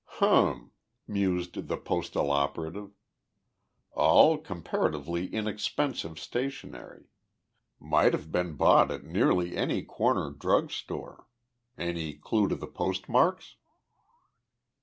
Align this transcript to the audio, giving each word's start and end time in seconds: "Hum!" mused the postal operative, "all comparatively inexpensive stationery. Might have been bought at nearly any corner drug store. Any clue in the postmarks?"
"Hum!" 0.15 0.71
mused 1.07 1.67
the 1.67 1.77
postal 1.77 2.31
operative, 2.31 2.89
"all 3.91 4.39
comparatively 4.39 5.27
inexpensive 5.31 6.17
stationery. 6.17 7.11
Might 7.79 8.13
have 8.13 8.31
been 8.31 8.55
bought 8.55 8.89
at 8.89 9.03
nearly 9.03 9.55
any 9.55 9.83
corner 9.83 10.31
drug 10.31 10.71
store. 10.71 11.27
Any 11.77 12.13
clue 12.15 12.47
in 12.47 12.57
the 12.57 12.65
postmarks?" 12.65 13.57